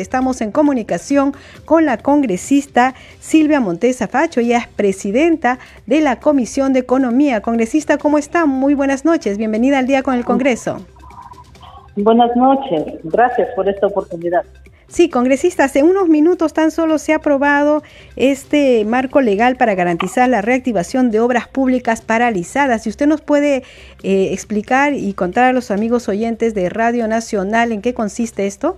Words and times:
estamos 0.00 0.40
en 0.40 0.52
comunicación 0.52 1.34
con 1.64 1.86
la 1.86 1.98
congresista 1.98 2.94
Silvia 3.20 3.60
Montesa 3.60 4.08
Facho, 4.08 4.40
ella 4.40 4.58
es 4.58 4.68
presidenta 4.68 5.58
de 5.86 6.00
la 6.00 6.20
Comisión 6.20 6.72
de 6.72 6.80
Economía. 6.80 7.40
Congresista, 7.40 7.98
¿cómo 7.98 8.18
está? 8.18 8.46
Muy 8.46 8.74
buenas 8.74 9.04
noches, 9.04 9.38
bienvenida 9.38 9.78
al 9.78 9.86
día 9.86 10.02
con 10.02 10.14
el 10.14 10.24
Congreso. 10.24 10.80
Buenas 11.96 12.34
noches, 12.36 13.00
gracias 13.02 13.48
por 13.56 13.68
esta 13.68 13.86
oportunidad. 13.88 14.44
Sí, 14.90 15.10
congresista, 15.10 15.64
hace 15.64 15.82
unos 15.82 16.08
minutos 16.08 16.54
tan 16.54 16.70
solo 16.70 16.96
se 16.96 17.12
ha 17.12 17.16
aprobado 17.16 17.82
este 18.16 18.86
marco 18.86 19.20
legal 19.20 19.56
para 19.56 19.74
garantizar 19.74 20.30
la 20.30 20.40
reactivación 20.40 21.10
de 21.10 21.20
obras 21.20 21.46
públicas 21.46 22.00
paralizadas. 22.00 22.84
Si 22.84 22.88
usted 22.88 23.06
nos 23.06 23.20
puede 23.20 23.64
eh, 24.02 24.32
explicar 24.32 24.94
y 24.94 25.12
contar 25.12 25.44
a 25.44 25.52
los 25.52 25.70
amigos 25.70 26.08
oyentes 26.08 26.54
de 26.54 26.70
Radio 26.70 27.06
Nacional 27.06 27.70
en 27.72 27.82
qué 27.82 27.92
consiste 27.92 28.46
esto. 28.46 28.76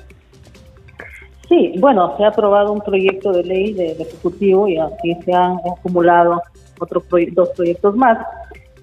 Sí, 1.51 1.75
bueno, 1.80 2.17
se 2.17 2.23
ha 2.23 2.29
aprobado 2.29 2.73
un 2.73 2.80
proyecto 2.80 3.32
de 3.32 3.43
ley 3.43 3.72
del 3.72 4.00
Ejecutivo 4.00 4.68
y 4.68 4.79
aquí 4.79 5.17
se 5.25 5.32
han 5.32 5.58
acumulado 5.58 6.41
otros 6.79 7.03
dos 7.32 7.49
proyectos 7.57 7.96
más, 7.96 8.25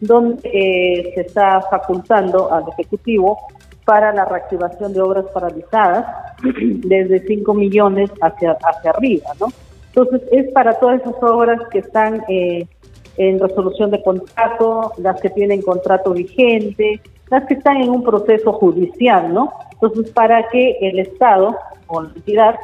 donde 0.02 0.42
eh, 0.44 1.14
se 1.16 1.22
está 1.22 1.62
facultando 1.62 2.52
al 2.52 2.66
Ejecutivo 2.74 3.40
para 3.86 4.14
la 4.14 4.26
reactivación 4.26 4.92
de 4.92 5.00
obras 5.00 5.26
paralizadas 5.34 6.06
desde 6.44 7.26
5 7.26 7.54
millones 7.54 8.12
hacia, 8.22 8.58
hacia 8.62 8.92
arriba, 8.92 9.30
¿no? 9.40 9.48
Entonces, 9.96 10.28
es 10.34 10.52
para 10.52 10.78
todas 10.78 11.00
esas 11.00 11.24
obras 11.24 11.62
que 11.72 11.80
están 11.80 12.22
eh, 12.28 12.68
en 13.16 13.40
resolución 13.40 13.92
de 13.92 14.04
contrato, 14.04 14.92
las 14.98 15.22
que 15.22 15.30
tienen 15.30 15.62
contrato 15.62 16.12
vigente, 16.12 17.00
las 17.30 17.46
que 17.46 17.54
están 17.54 17.78
en 17.78 17.92
un 17.92 18.04
proceso 18.04 18.52
judicial, 18.52 19.34
¿no? 19.34 19.54
Entonces, 19.72 20.12
para 20.12 20.50
que 20.50 20.78
el 20.82 21.00
Estado 21.00 21.56
o 21.88 22.02
la 22.02 22.10
entidad 22.16 22.56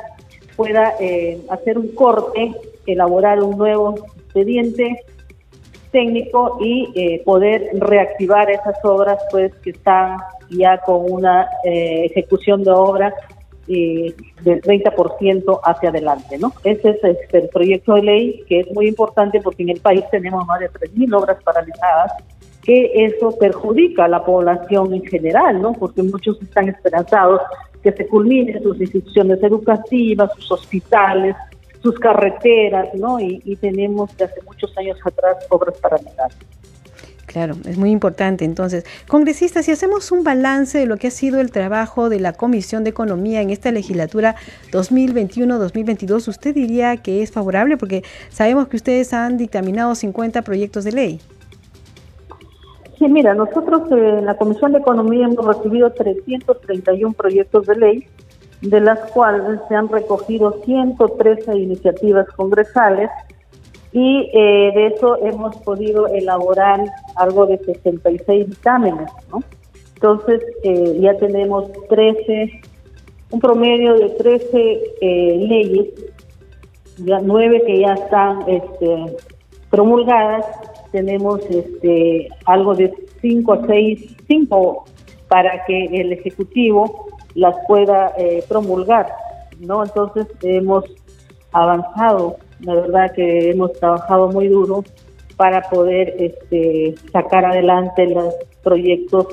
pueda 0.55 0.93
eh, 0.99 1.41
hacer 1.49 1.77
un 1.77 1.89
corte, 1.89 2.51
elaborar 2.85 3.41
un 3.41 3.57
nuevo 3.57 3.95
expediente 4.15 5.03
técnico 5.91 6.57
y 6.59 6.91
eh, 6.95 7.21
poder 7.23 7.69
reactivar 7.75 8.49
esas 8.49 8.75
obras 8.83 9.19
pues 9.31 9.53
que 9.63 9.69
están 9.69 10.17
ya 10.49 10.79
con 10.79 11.09
una 11.09 11.47
eh, 11.63 12.05
ejecución 12.05 12.63
de 12.63 12.71
obra 12.71 13.13
eh, 13.67 14.13
del 14.41 14.61
30% 14.61 15.59
hacia 15.63 15.89
adelante, 15.89 16.37
¿no? 16.37 16.51
Ese 16.65 16.89
es 16.89 17.03
este, 17.03 17.37
el 17.37 17.49
proyecto 17.49 17.93
de 17.93 18.01
ley 18.01 18.43
que 18.49 18.59
es 18.61 18.71
muy 18.73 18.87
importante 18.87 19.39
porque 19.39 19.63
en 19.63 19.69
el 19.69 19.79
país 19.79 20.03
tenemos 20.11 20.45
más 20.45 20.59
de 20.59 20.69
3.000 20.69 21.15
obras 21.15 21.41
paralizadas, 21.43 22.11
que 22.61 22.91
eso 23.05 23.31
perjudica 23.37 24.05
a 24.05 24.07
la 24.09 24.25
población 24.25 24.93
en 24.93 25.05
general, 25.05 25.61
¿no? 25.61 25.73
Porque 25.73 26.03
muchos 26.03 26.41
están 26.41 26.67
esperanzados 26.67 27.41
que 27.83 27.91
se 27.91 28.07
culminen 28.07 28.63
sus 28.63 28.79
instituciones 28.79 29.43
educativas, 29.43 30.31
sus 30.35 30.51
hospitales, 30.51 31.35
sus 31.81 31.99
carreteras, 31.99 32.87
¿no? 32.95 33.19
Y, 33.19 33.57
tenemos 33.59 34.15
desde 34.17 34.41
muchos 34.45 34.75
años 34.77 34.97
atrás 35.05 35.35
obras 35.49 35.75
paralizadas. 35.79 36.35
Claro, 37.25 37.55
es 37.65 37.77
muy 37.77 37.91
importante. 37.91 38.45
Entonces, 38.45 38.85
congresistas, 39.07 39.65
si 39.65 39.71
hacemos 39.71 40.11
un 40.11 40.23
balance 40.23 40.77
de 40.77 40.85
lo 40.85 40.97
que 40.97 41.07
ha 41.07 41.11
sido 41.11 41.41
el 41.41 41.51
trabajo 41.51 42.09
de 42.09 42.19
la 42.19 42.33
Comisión 42.33 42.83
de 42.83 42.91
Economía 42.91 43.41
en 43.41 43.49
esta 43.49 43.71
legislatura 43.71 44.35
2021-2022, 44.71 46.27
¿usted 46.27 46.53
diría 46.53 46.97
que 46.97 47.23
es 47.23 47.31
favorable? 47.31 47.75
Porque 47.75 48.03
sabemos 48.29 48.67
que 48.67 48.77
ustedes 48.77 49.13
han 49.13 49.37
dictaminado 49.37 49.95
50 49.95 50.41
proyectos 50.43 50.83
de 50.83 50.91
ley. 50.91 51.19
Sí, 53.03 53.09
mira, 53.09 53.33
nosotros 53.33 53.91
en 53.91 54.23
la 54.23 54.37
Comisión 54.37 54.71
de 54.71 54.79
Economía 54.79 55.25
hemos 55.25 55.45
recibido 55.45 55.91
331 55.91 57.11
proyectos 57.11 57.65
de 57.65 57.75
ley, 57.75 58.07
de 58.61 58.79
las 58.79 58.97
cuales 59.11 59.59
se 59.67 59.75
han 59.75 59.89
recogido 59.89 60.61
113 60.63 61.53
iniciativas 61.53 62.25
congresales 62.29 63.09
y 63.91 64.29
eh, 64.33 64.71
de 64.73 64.87
eso 64.87 65.17
hemos 65.17 65.57
podido 65.57 66.07
elaborar 66.07 66.79
algo 67.17 67.45
de 67.45 67.57
66 67.57 68.47
dictámenes, 68.47 69.11
¿no? 69.29 69.43
Entonces 69.95 70.41
eh, 70.63 70.97
ya 71.01 71.17
tenemos 71.17 71.73
13, 71.89 72.61
un 73.31 73.39
promedio 73.41 73.95
de 73.95 74.11
13 74.11 74.81
eh, 75.01 75.45
leyes, 75.45 75.89
ya 76.99 77.19
nueve 77.19 77.63
que 77.65 77.79
ya 77.81 77.95
están 77.95 78.43
este, 78.47 79.17
promulgadas, 79.69 80.45
tenemos 80.93 81.41
este, 81.49 82.29
algo 82.45 82.73
de 82.73 82.93
5 83.21 83.53
a 83.53 83.67
6, 83.67 84.15
5 84.27 84.85
para 85.27 85.65
que 85.65 85.85
el 85.85 86.13
Ejecutivo 86.13 87.07
las 87.35 87.55
pueda 87.67 88.13
promulgar, 88.47 89.11
¿no? 89.59 89.83
Entonces 89.83 90.27
hemos 90.43 90.85
avanzado 91.51 92.37
la 92.63 92.75
verdad 92.75 93.13
que 93.13 93.49
hemos 93.51 93.73
trabajado 93.73 94.29
muy 94.29 94.47
duro 94.47 94.83
para 95.35 95.61
poder 95.69 96.15
este, 96.19 96.95
sacar 97.11 97.45
adelante 97.45 98.07
los 98.07 98.33
proyectos 98.63 99.27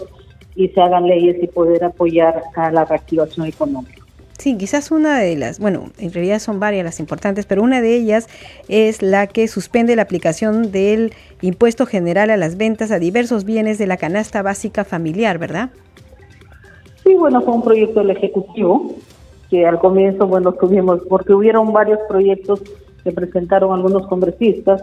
y 0.56 0.68
se 0.68 0.80
hagan 0.80 1.06
leyes 1.06 1.36
y 1.42 1.46
poder 1.46 1.84
apoyar 1.84 2.42
a 2.56 2.70
la 2.70 2.84
reactivación 2.84 3.46
económica. 3.46 3.99
Sí, 4.40 4.56
quizás 4.56 4.90
una 4.90 5.18
de 5.18 5.36
las, 5.36 5.60
bueno, 5.60 5.90
en 5.98 6.14
realidad 6.14 6.38
son 6.38 6.60
varias 6.60 6.82
las 6.82 6.98
importantes, 6.98 7.44
pero 7.44 7.62
una 7.62 7.82
de 7.82 7.94
ellas 7.94 8.26
es 8.70 9.02
la 9.02 9.26
que 9.26 9.46
suspende 9.48 9.94
la 9.96 10.00
aplicación 10.00 10.72
del 10.72 11.12
impuesto 11.42 11.84
general 11.84 12.30
a 12.30 12.38
las 12.38 12.56
ventas 12.56 12.90
a 12.90 12.98
diversos 12.98 13.44
bienes 13.44 13.76
de 13.76 13.86
la 13.86 13.98
canasta 13.98 14.40
básica 14.40 14.86
familiar, 14.86 15.36
¿verdad? 15.36 15.68
Sí, 17.04 17.16
bueno, 17.16 17.42
fue 17.42 17.52
un 17.52 17.62
proyecto 17.62 18.00
del 18.00 18.12
Ejecutivo 18.12 18.94
que 19.50 19.66
al 19.66 19.78
comienzo, 19.78 20.26
bueno, 20.26 20.52
tuvimos, 20.52 21.02
porque 21.06 21.34
hubieron 21.34 21.70
varios 21.74 21.98
proyectos 22.08 22.62
que 23.04 23.12
presentaron 23.12 23.74
algunos 23.74 24.06
congresistas, 24.06 24.82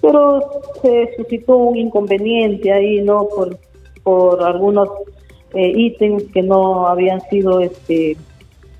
pero 0.00 0.40
se 0.80 1.10
suscitó 1.18 1.58
un 1.58 1.76
inconveniente 1.76 2.72
ahí, 2.72 3.02
¿no? 3.02 3.28
Por, 3.28 3.58
por 4.02 4.42
algunos 4.42 4.88
eh, 5.52 5.74
ítems 5.76 6.22
que 6.32 6.40
no 6.40 6.86
habían 6.86 7.20
sido 7.28 7.60
este 7.60 8.16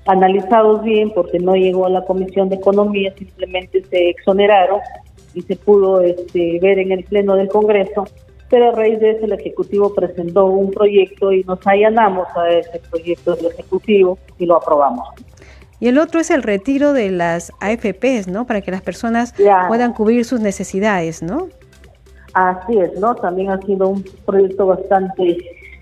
analizados 0.05 0.83
bien 0.83 1.11
porque 1.11 1.39
no 1.39 1.55
llegó 1.55 1.85
a 1.85 1.89
la 1.89 2.05
Comisión 2.05 2.49
de 2.49 2.55
Economía, 2.55 3.13
simplemente 3.17 3.83
se 3.89 4.09
exoneraron 4.09 4.79
y 5.33 5.41
se 5.41 5.55
pudo 5.55 6.01
este, 6.01 6.59
ver 6.61 6.79
en 6.79 6.91
el 6.91 7.03
Pleno 7.03 7.35
del 7.35 7.49
Congreso, 7.49 8.05
pero 8.49 8.69
a 8.69 8.71
raíz 8.71 8.99
de 8.99 9.11
eso 9.11 9.25
el 9.25 9.33
Ejecutivo 9.33 9.93
presentó 9.93 10.45
un 10.45 10.71
proyecto 10.71 11.31
y 11.31 11.43
nos 11.43 11.65
allanamos 11.65 12.27
a 12.35 12.49
ese 12.49 12.79
proyecto 12.89 13.35
del 13.35 13.47
Ejecutivo 13.47 14.17
y 14.37 14.45
lo 14.45 14.57
aprobamos. 14.57 15.07
Y 15.79 15.87
el 15.89 15.97
otro 15.97 16.21
es 16.21 16.31
el 16.31 16.41
retiro 16.41 16.93
de 16.93 17.11
las 17.11 17.51
AFPs, 17.59 18.27
¿no? 18.27 18.47
Para 18.47 18.61
que 18.61 18.71
las 18.71 18.81
personas 18.81 19.33
puedan 19.67 19.93
cubrir 19.93 20.23
sus 20.23 20.39
necesidades, 20.39 21.21
¿no? 21.21 21.49
Así 22.33 22.77
es, 22.77 22.97
¿no? 22.99 23.15
También 23.15 23.51
ha 23.51 23.61
sido 23.61 23.89
un 23.89 24.05
proyecto 24.25 24.67
bastante 24.67 25.37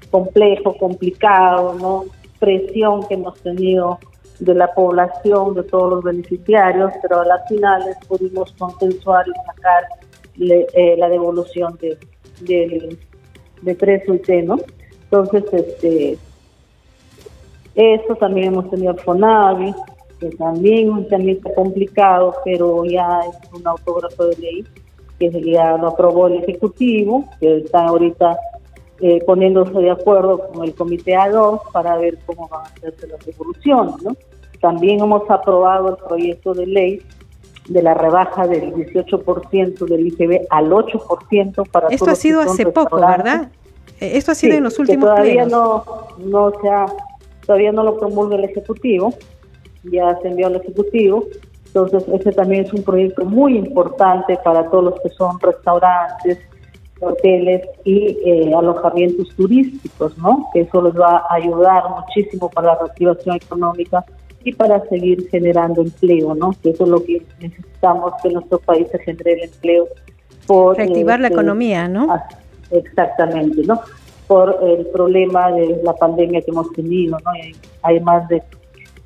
complejo, 0.10 0.76
complicado, 0.78 1.76
¿no? 1.80 2.06
Presión 2.40 3.08
que 3.08 3.16
hemos 3.16 3.40
tenido 3.42 4.00
de 4.44 4.54
la 4.54 4.74
población, 4.74 5.54
de 5.54 5.64
todos 5.64 5.90
los 5.90 6.04
beneficiarios, 6.04 6.92
pero 7.02 7.22
a 7.22 7.26
las 7.26 7.48
finales 7.48 7.98
pudimos 8.08 8.52
consensuar 8.54 9.26
y 9.28 9.34
sacar 9.46 9.84
eh, 10.40 10.96
la 10.98 11.10
devolución 11.10 11.78
de, 11.82 11.98
de, 12.42 12.98
de 13.62 13.76
tres 13.76 14.08
UT, 14.08 14.28
¿no? 14.44 14.58
Entonces, 15.04 15.44
este, 15.54 16.18
esto 17.76 18.16
también 18.16 18.48
hemos 18.48 18.70
tenido 18.70 18.96
FONAVI, 18.96 19.74
que 20.20 20.30
también, 20.32 21.08
también 21.08 21.38
está 21.38 21.54
complicado, 21.54 22.36
pero 22.44 22.86
ya 22.86 23.22
es 23.22 23.54
un 23.54 23.66
autógrafo 23.68 24.26
de 24.28 24.38
ley 24.38 24.68
que 25.20 25.30
ya 25.42 25.78
lo 25.78 25.90
aprobó 25.90 26.28
el 26.28 26.44
Ejecutivo, 26.44 27.26
que 27.40 27.58
está 27.58 27.86
ahorita 27.86 28.38
eh, 29.00 29.24
poniéndose 29.26 29.74
de 29.74 29.92
acuerdo 29.92 30.48
con 30.48 30.64
el 30.64 30.74
Comité 30.74 31.14
A2 31.14 31.62
para 31.72 31.98
ver 31.98 32.18
cómo 32.26 32.48
van 32.48 32.62
a 32.62 32.70
hacerse 32.70 33.08
las 33.08 33.26
devoluciones. 33.26 34.02
¿no? 34.02 34.16
También 34.64 35.02
hemos 35.02 35.30
aprobado 35.30 35.90
el 35.90 35.98
proyecto 35.98 36.54
de 36.54 36.66
ley 36.66 37.02
de 37.68 37.84
la 37.84 37.96
rebaja 37.96 38.48
del 38.48 38.74
18% 38.74 39.86
del 39.86 40.08
IGB 40.08 40.48
al 40.50 40.72
8% 40.72 41.70
para 41.70 41.90
Esto 41.90 42.12
ha 42.12 42.16
sido 42.16 42.40
hace 42.40 42.66
poco, 42.68 42.96
¿verdad? 42.96 43.50
Eh, 44.00 44.12
esto 44.16 44.32
ha 44.32 44.36
sido 44.36 44.56
en 44.56 44.64
los 44.64 44.80
últimos 44.80 45.04
que 45.04 45.16
todavía 45.16 45.46
no 45.46 45.84
no 46.18 46.54
se 46.62 46.70
ha 46.70 46.86
todavía 47.46 47.74
no 47.74 47.84
lo 47.84 48.00
promulga 48.00 48.38
el 48.38 48.46
Ejecutivo, 48.46 49.14
ya 49.84 50.18
se 50.22 50.30
envió 50.30 50.48
al 50.48 50.56
Ejecutivo, 50.56 51.26
entonces 51.66 52.06
ese 52.08 52.32
también 52.32 52.64
es 52.64 52.72
un 52.72 52.84
proyecto 52.84 53.26
muy 53.26 53.58
importante 53.58 54.40
para 54.46 54.70
todos 54.70 54.86
los 54.86 55.02
que 55.02 55.10
son 55.10 55.42
restaurantes, 55.42 56.40
hoteles 57.02 57.68
y 57.84 58.18
eh, 58.24 58.54
alojamientos 58.58 59.28
turísticos, 59.36 60.18
¿no? 60.20 60.50
Que 60.54 60.62
eso 60.62 60.82
les 60.82 60.98
va 60.98 61.26
a 61.30 61.34
ayudar 61.34 61.84
muchísimo 61.90 62.50
para 62.50 62.68
la 62.68 62.76
reactivación 62.80 63.36
económica 63.36 64.06
y 64.44 64.54
para 64.54 64.84
seguir 64.90 65.30
generando 65.30 65.82
empleo, 65.82 66.36
¿no? 66.36 66.54
Que 66.62 66.72
eso 66.72 66.84
es 66.84 66.90
lo 66.90 67.04
que 67.04 67.22
necesitamos 67.40 68.14
que 68.22 68.30
nuestro 68.30 68.60
país 68.60 68.88
se 68.92 69.00
genere 69.00 69.34
el 69.34 69.44
empleo. 69.44 69.88
Por, 70.48 70.78
Reactivar 70.78 71.20
la 71.20 71.28
este, 71.28 71.36
economía, 71.36 71.88
¿no? 71.88 72.22
Exactamente, 72.72 73.62
¿no? 73.66 73.80
por 74.28 74.58
el 74.64 74.88
problema 74.88 75.52
de 75.52 75.80
la 75.84 75.94
pandemia 75.94 76.42
que 76.42 76.52
hemos 76.52 76.72
tenido. 76.74 77.18
¿no? 77.24 77.32
Hay 77.82 78.00
más 78.00 78.28
de 78.30 78.42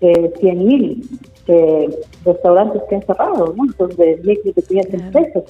eh, 0.02 0.34
100.000 0.40 1.04
eh, 1.48 2.00
restaurantes 2.24 2.82
que 2.88 2.96
han 2.96 3.04
cerrado, 3.04 3.54
¿no? 3.56 3.66
Entonces, 3.66 3.98
de 3.98 4.22
micro 4.24 4.50
y 4.50 4.54
pequeñas 4.54 4.88
empresas. 4.92 5.44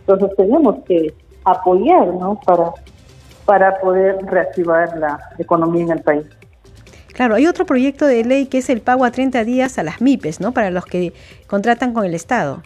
Entonces, 0.00 0.36
tenemos 0.36 0.76
que 0.84 1.14
apoyar, 1.44 2.08
¿no? 2.08 2.38
Para, 2.44 2.72
para 3.44 3.80
poder 3.80 4.18
reactivar 4.26 4.96
la 4.98 5.18
economía 5.38 5.84
en 5.84 5.90
el 5.90 6.02
país. 6.02 6.26
Claro, 7.14 7.36
hay 7.36 7.46
otro 7.46 7.64
proyecto 7.64 8.06
de 8.06 8.24
ley 8.24 8.46
que 8.46 8.58
es 8.58 8.68
el 8.68 8.80
pago 8.80 9.04
a 9.04 9.12
30 9.12 9.44
días 9.44 9.78
a 9.78 9.84
las 9.84 10.00
MIPES, 10.00 10.40
¿no? 10.40 10.52
Para 10.52 10.70
los 10.70 10.84
que 10.84 11.12
contratan 11.46 11.94
con 11.94 12.04
el 12.04 12.12
Estado. 12.12 12.60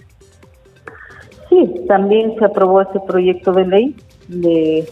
Sí, 1.50 1.84
también 1.86 2.34
se 2.38 2.46
aprobó 2.46 2.80
este 2.80 2.98
proyecto 3.00 3.52
de 3.52 3.66
ley 3.66 3.96
de 4.28 4.88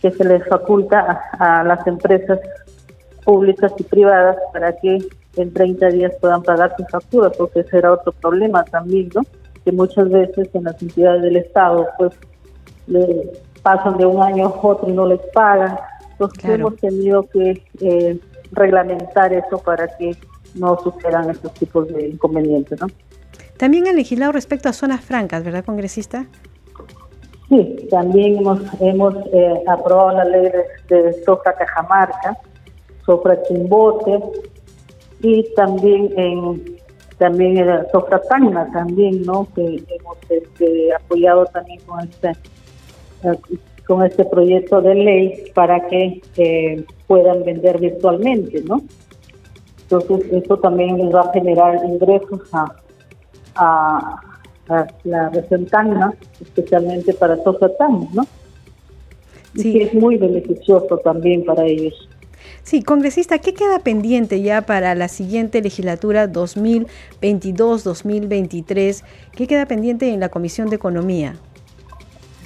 que 0.00 0.10
se 0.10 0.24
les 0.24 0.46
faculta 0.48 1.22
a, 1.38 1.62
las 1.64 1.86
empresas 1.86 2.40
públicas 3.24 3.72
y 3.78 3.82
privadas 3.84 4.36
para 4.52 4.74
que 4.76 4.98
en 5.36 5.52
30 5.52 5.88
días 5.88 6.12
puedan 6.20 6.42
pagar 6.42 6.74
sus 6.76 6.88
facturas, 6.88 7.32
porque 7.36 7.60
ese 7.60 7.78
era 7.78 7.92
otro 7.92 8.12
problema 8.12 8.64
también, 8.64 9.10
¿no? 9.14 9.22
Que 9.64 9.70
muchas 9.70 10.08
veces 10.08 10.48
en 10.54 10.64
las 10.64 10.80
entidades 10.82 11.22
del 11.22 11.36
Estado, 11.36 11.86
pues, 11.98 12.12
le 12.86 13.30
pasan 13.62 13.96
de 13.98 14.06
un 14.06 14.22
año 14.22 14.46
a 14.46 14.66
otro 14.66 14.88
y 14.88 14.92
no 14.92 15.06
les 15.06 15.20
pagan. 15.32 15.78
Entonces 16.12 16.44
hemos 16.44 16.76
tenido 16.76 17.22
que 17.28 17.62
eh, 17.80 18.18
reglamentar 18.52 19.32
eso 19.32 19.58
para 19.58 19.88
que 19.96 20.16
no 20.54 20.78
sucedan 20.78 21.30
estos 21.30 21.52
tipos 21.54 21.88
de 21.88 22.08
inconvenientes, 22.08 22.80
¿no? 22.80 22.86
También 23.56 23.86
han 23.86 23.96
legislado 23.96 24.32
respecto 24.32 24.68
a 24.68 24.72
zonas 24.72 25.00
francas, 25.00 25.44
¿verdad, 25.44 25.64
congresista? 25.64 26.26
Sí, 27.48 27.86
también 27.90 28.38
hemos, 28.38 28.60
hemos 28.80 29.14
eh, 29.32 29.62
aprobado 29.66 30.18
la 30.18 30.24
ley 30.24 30.50
de, 30.88 30.96
de 30.96 31.22
Sofra 31.24 31.54
Cajamarca, 31.54 32.36
Sofra 33.04 33.42
Chimbote 33.42 34.20
y 35.20 35.44
también 35.54 36.10
en 36.16 36.80
también 37.18 37.56
el 37.56 37.86
Sofra 37.92 38.20
Tacna 38.20 38.68
también, 38.72 39.22
¿no? 39.22 39.46
Que 39.54 39.62
hemos 39.88 40.18
este, 40.28 40.92
apoyado 40.94 41.46
también 41.46 41.80
con 41.86 42.00
este 42.00 42.32
eh, 43.22 43.58
con 43.86 44.04
este 44.04 44.24
proyecto 44.24 44.80
de 44.80 44.94
ley 44.94 45.44
para 45.54 45.86
que 45.88 46.20
eh, 46.36 46.84
puedan 47.12 47.44
vender 47.44 47.78
virtualmente, 47.78 48.62
¿no? 48.62 48.80
Entonces 49.82 50.24
eso 50.32 50.56
también 50.56 50.96
les 50.96 51.14
va 51.14 51.20
a 51.20 51.30
generar 51.34 51.84
ingresos 51.84 52.40
a, 52.52 52.74
a, 53.54 54.22
la 55.04 55.28
región 55.28 55.66
Tacna, 55.66 56.14
especialmente 56.40 57.12
para 57.12 57.36
Sofratán, 57.44 58.08
¿no? 58.14 58.26
Y 59.54 59.60
sí. 59.60 59.74
que 59.74 59.82
es 59.82 59.92
muy 59.92 60.16
beneficioso 60.16 60.96
también 61.04 61.44
para 61.44 61.66
ellos. 61.66 62.08
Sí, 62.62 62.82
congresista, 62.82 63.40
¿qué 63.40 63.52
queda 63.52 63.80
pendiente 63.80 64.40
ya 64.40 64.62
para 64.62 64.94
la 64.94 65.08
siguiente 65.08 65.60
legislatura 65.60 66.32
2022-2023? 66.32 69.04
¿Qué 69.36 69.46
queda 69.46 69.66
pendiente 69.66 70.14
en 70.14 70.20
la 70.20 70.30
Comisión 70.30 70.70
de 70.70 70.76
Economía? 70.76 71.36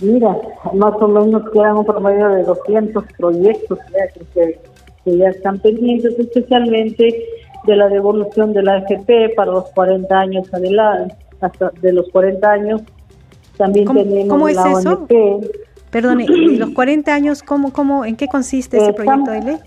Mira, 0.00 0.36
más 0.74 0.94
o 1.00 1.08
menos 1.08 1.50
quedan 1.50 1.78
un 1.78 1.86
promedio 1.86 2.28
de 2.28 2.42
200 2.42 3.04
proyectos 3.16 3.78
que, 4.34 4.60
que 5.04 5.16
ya 5.16 5.30
están 5.30 5.58
pendientes, 5.58 6.18
especialmente 6.18 7.26
de 7.66 7.76
la 7.76 7.88
devolución 7.88 8.52
de 8.52 8.62
la 8.62 8.74
AFP 8.76 9.34
para 9.34 9.52
los 9.52 9.70
40 9.70 10.18
años 10.18 10.52
adelante, 10.52 11.16
hasta 11.40 11.70
de 11.80 11.92
los 11.92 12.08
40 12.10 12.50
años. 12.50 12.82
También 13.56 13.86
tenemos 13.86 14.28
¿cómo 14.28 14.48
es 14.48 14.58
eso? 14.58 15.06
Perdone, 15.90 16.26
los 16.28 16.70
40 16.74 17.14
años, 17.14 17.42
¿cómo, 17.42 17.72
cómo, 17.72 18.04
¿en 18.04 18.16
qué 18.16 18.28
consiste 18.28 18.76
ese 18.76 18.92
proyecto 18.92 19.30
de 19.30 19.42
ley? 19.42 19.58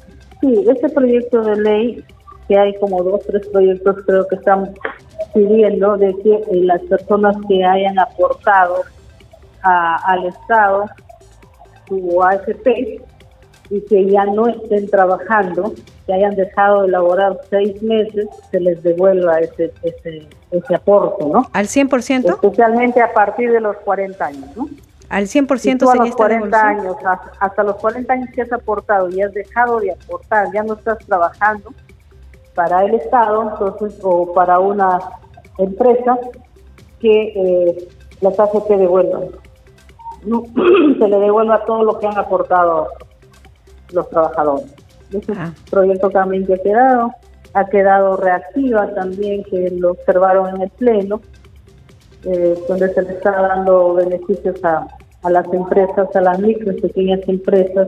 Sí, 0.41 0.65
ese 0.69 0.89
proyecto 0.89 1.41
de 1.41 1.55
ley, 1.59 2.03
que 2.47 2.57
hay 2.57 2.75
como 2.79 3.03
dos, 3.03 3.21
tres 3.25 3.47
proyectos 3.47 3.97
creo 4.05 4.27
que 4.27 4.35
están 4.35 4.73
pidiendo 5.33 5.97
de 5.97 6.15
que 6.23 6.33
eh, 6.33 6.43
las 6.63 6.81
personas 6.83 7.35
que 7.47 7.63
hayan 7.63 7.97
aportado 7.99 8.83
al 9.63 10.25
Estado 10.25 10.85
su 11.87 12.21
AFP 12.23 13.01
y 13.69 13.81
que 13.81 14.05
ya 14.09 14.25
no 14.25 14.47
estén 14.47 14.89
trabajando, 14.89 15.73
que 16.05 16.13
hayan 16.13 16.35
dejado 16.35 16.81
de 16.81 16.87
elaborar 16.87 17.37
seis 17.49 17.81
meses, 17.83 18.27
se 18.49 18.59
les 18.59 18.81
devuelva 18.81 19.39
ese, 19.39 19.71
ese, 19.83 20.27
ese 20.51 20.75
aporte, 20.75 21.25
¿no? 21.25 21.47
¿Al 21.53 21.67
100%? 21.67 22.33
Especialmente 22.33 23.01
a 23.01 23.13
partir 23.13 23.51
de 23.51 23.59
los 23.59 23.75
40 23.77 24.25
años, 24.25 24.49
¿no? 24.55 24.67
Al 25.09 25.25
100% 25.25 25.79
tú 25.79 25.89
a 25.89 25.95
los 25.95 26.15
40 26.15 26.67
años, 26.67 26.95
hasta 27.39 27.63
los 27.63 27.75
40 27.77 28.13
años 28.13 28.29
que 28.33 28.43
has 28.43 28.51
aportado 28.51 29.09
y 29.09 29.21
has 29.21 29.33
dejado 29.33 29.79
de 29.79 29.91
aportar, 29.91 30.51
ya 30.53 30.63
no 30.63 30.75
estás 30.75 30.99
trabajando 30.99 31.73
para 32.53 32.85
el 32.85 32.95
Estado, 32.95 33.51
entonces, 33.51 33.99
o 34.03 34.33
para 34.33 34.59
una 34.59 34.99
empresa 35.57 36.17
que 36.99 37.33
eh, 37.35 37.87
las 38.21 38.39
AFP 38.39 38.77
devuelvan. 38.77 39.29
No, 40.25 40.43
se 40.99 41.07
le 41.07 41.19
devuelva 41.19 41.65
todo 41.65 41.83
lo 41.83 41.99
que 41.99 42.07
han 42.07 42.17
aportado 42.17 42.87
los 43.91 44.09
trabajadores. 44.09 44.73
Ese 45.11 45.33
ah. 45.35 45.53
proyecto 45.69 46.09
también 46.09 46.45
que 46.45 46.53
ha 46.55 46.57
quedado, 46.57 47.11
ha 47.53 47.65
quedado 47.65 48.17
reactiva 48.17 48.93
también, 48.93 49.43
que 49.43 49.71
lo 49.71 49.91
observaron 49.91 50.55
en 50.55 50.61
el 50.63 50.69
Pleno, 50.69 51.21
eh, 52.25 52.57
donde 52.67 52.93
se 52.93 53.01
le 53.01 53.13
está 53.13 53.31
dando 53.31 53.95
beneficios 53.95 54.63
a, 54.63 54.87
a 55.23 55.29
las 55.29 55.51
empresas, 55.53 56.15
a 56.15 56.21
las 56.21 56.39
micro 56.39 56.71
y 56.71 56.81
pequeñas 56.81 57.21
empresas 57.27 57.87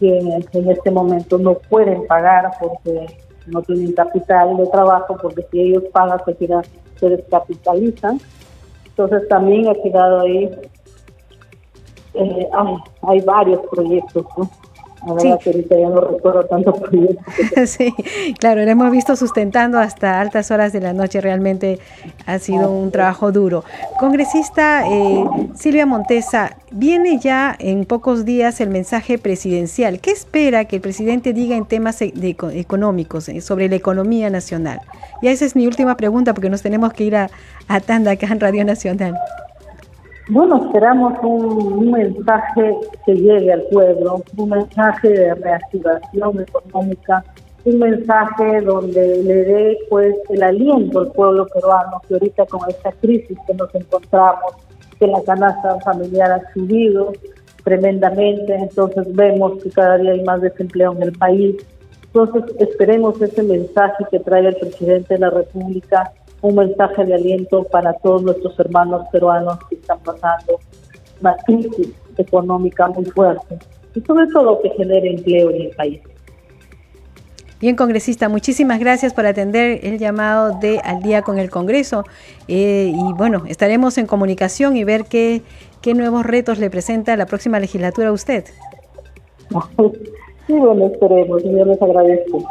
que 0.00 0.18
en, 0.18 0.70
este 0.70 0.90
momento 0.90 1.38
no 1.38 1.54
pueden 1.54 2.06
pagar 2.06 2.50
porque 2.58 3.06
no 3.46 3.62
tienen 3.62 3.92
capital 3.92 4.56
de 4.56 4.66
trabajo, 4.66 5.16
porque 5.20 5.46
si 5.50 5.60
ellos 5.60 5.84
pagan 5.92 6.18
se, 6.24 6.36
se 6.98 7.08
descapitalizan. 7.08 8.18
Entonces 8.86 9.28
también 9.28 9.68
ha 9.68 9.74
quedado 9.74 10.20
ahí, 10.20 10.50
eh, 12.14 12.48
hay 13.02 13.20
varios 13.20 13.60
proyectos, 13.70 14.26
¿no? 14.36 14.50
sí. 15.18 15.28
ya 15.70 15.88
no 15.88 16.00
recuerdo 16.00 16.44
tanto 16.44 16.74
sí, 17.66 17.94
claro, 18.38 18.62
lo 18.64 18.70
hemos 18.70 18.90
visto 18.90 19.16
sustentando 19.16 19.78
hasta 19.78 20.20
altas 20.20 20.50
horas 20.50 20.72
de 20.72 20.80
la 20.80 20.92
noche, 20.92 21.20
realmente 21.20 21.78
ha 22.26 22.38
sido 22.38 22.70
un 22.70 22.90
trabajo 22.90 23.32
duro. 23.32 23.64
Congresista 23.98 24.86
eh, 24.86 25.24
Silvia 25.54 25.86
Montesa, 25.86 26.56
viene 26.70 27.18
ya 27.18 27.56
en 27.58 27.84
pocos 27.84 28.24
días 28.24 28.60
el 28.60 28.68
mensaje 28.68 29.18
presidencial. 29.18 30.00
¿Qué 30.00 30.10
espera 30.10 30.64
que 30.66 30.76
el 30.76 30.82
presidente 30.82 31.32
diga 31.32 31.56
en 31.56 31.64
temas 31.64 32.02
e, 32.02 32.12
económicos, 32.54 33.28
eh, 33.28 33.40
sobre 33.40 33.68
la 33.68 33.76
economía 33.76 34.30
nacional? 34.30 34.80
Y 35.22 35.28
esa 35.28 35.44
es 35.44 35.56
mi 35.56 35.66
última 35.66 35.96
pregunta 35.96 36.34
porque 36.34 36.50
nos 36.50 36.62
tenemos 36.62 36.92
que 36.92 37.04
ir 37.04 37.16
a, 37.16 37.30
a 37.68 37.80
Tanda 37.80 38.12
acá 38.12 38.26
en 38.26 38.40
Radio 38.40 38.64
Nacional. 38.64 39.16
Bueno, 40.32 40.64
esperamos 40.64 41.14
un, 41.24 41.90
mensaje 41.90 42.76
que 43.04 43.14
llegue 43.16 43.52
al 43.52 43.62
pueblo, 43.62 44.22
un 44.36 44.48
mensaje 44.48 45.08
de 45.08 45.34
reactivación 45.34 46.40
económica, 46.40 47.24
un 47.64 47.80
mensaje 47.80 48.60
donde 48.60 49.24
le 49.24 49.34
dé 49.34 49.78
pues 49.88 50.14
el 50.28 50.44
aliento 50.44 51.00
al 51.00 51.10
pueblo 51.10 51.48
peruano 51.52 52.00
que 52.06 52.14
ahorita 52.14 52.46
con 52.46 52.60
esta 52.70 52.92
crisis 52.92 53.36
que 53.44 53.54
nos 53.54 53.74
encontramos, 53.74 54.54
que 55.00 55.08
la 55.08 55.20
canasta 55.24 55.80
familiar 55.80 56.30
ha 56.30 56.52
subido 56.52 57.10
tremendamente, 57.64 58.54
entonces 58.54 59.12
vemos 59.12 59.60
que 59.60 59.70
cada 59.70 59.98
día 59.98 60.12
hay 60.12 60.22
más 60.22 60.40
desempleo 60.42 60.92
en 60.92 61.02
el 61.02 61.12
país. 61.12 61.56
Entonces 62.04 62.44
esperemos 62.60 63.20
ese 63.20 63.42
mensaje 63.42 64.04
que 64.12 64.20
trae 64.20 64.46
el 64.46 64.54
presidente 64.54 65.14
de 65.14 65.20
la 65.20 65.30
República 65.30 66.12
un 66.42 66.54
mensaje 66.54 67.04
de 67.04 67.14
aliento 67.14 67.64
para 67.64 67.92
todos 67.94 68.22
nuestros 68.22 68.58
hermanos 68.58 69.06
peruanos 69.12 69.58
que 69.68 69.76
están 69.76 69.98
pasando 70.00 70.58
una 71.20 71.36
crisis 71.46 71.92
económica 72.16 72.88
muy 72.88 73.04
fuerte 73.06 73.58
y 73.94 74.00
sobre 74.00 74.26
todo 74.28 74.60
que 74.62 74.70
genere 74.70 75.10
empleo 75.10 75.50
en 75.50 75.62
el 75.62 75.70
país. 75.70 76.00
Bien, 77.60 77.76
congresista, 77.76 78.30
muchísimas 78.30 78.80
gracias 78.80 79.12
por 79.12 79.26
atender 79.26 79.80
el 79.82 79.98
llamado 79.98 80.58
de 80.60 80.78
Al 80.82 81.02
día 81.02 81.20
con 81.20 81.38
el 81.38 81.50
Congreso. 81.50 82.04
Eh, 82.48 82.90
y 82.94 83.12
bueno, 83.12 83.42
estaremos 83.48 83.98
en 83.98 84.06
comunicación 84.06 84.78
y 84.78 84.84
ver 84.84 85.04
qué, 85.04 85.42
qué 85.82 85.92
nuevos 85.92 86.24
retos 86.24 86.58
le 86.58 86.70
presenta 86.70 87.14
la 87.18 87.26
próxima 87.26 87.60
legislatura 87.60 88.08
a 88.08 88.12
usted. 88.12 88.44
Sí, 90.46 90.56
bueno, 90.56 90.86
esperemos. 90.86 91.44
Yo 91.44 91.64
les 91.64 91.80
agradezco. 91.80 92.44